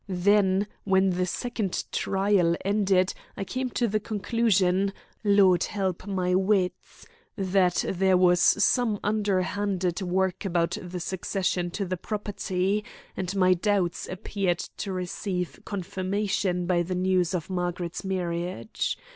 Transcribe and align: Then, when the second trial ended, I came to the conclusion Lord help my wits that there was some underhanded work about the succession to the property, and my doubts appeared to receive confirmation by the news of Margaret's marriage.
Then, 0.09 0.65
when 0.83 1.11
the 1.11 1.27
second 1.27 1.83
trial 1.91 2.55
ended, 2.65 3.13
I 3.37 3.43
came 3.43 3.69
to 3.69 3.87
the 3.87 3.99
conclusion 3.99 4.93
Lord 5.23 5.65
help 5.65 6.07
my 6.07 6.33
wits 6.33 7.05
that 7.35 7.85
there 7.87 8.17
was 8.17 8.39
some 8.41 8.99
underhanded 9.03 10.01
work 10.01 10.43
about 10.43 10.75
the 10.81 10.99
succession 10.99 11.69
to 11.77 11.85
the 11.85 11.97
property, 11.97 12.83
and 13.15 13.35
my 13.35 13.53
doubts 13.53 14.09
appeared 14.09 14.57
to 14.77 14.91
receive 14.91 15.59
confirmation 15.65 16.65
by 16.65 16.81
the 16.81 16.95
news 16.95 17.35
of 17.35 17.51
Margaret's 17.51 18.03
marriage. 18.03 18.97